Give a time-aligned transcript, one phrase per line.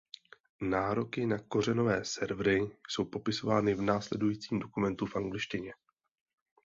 [0.61, 5.73] Nároky na kořenové servery jsou popisovány v následujícím dokumentu v angličtině.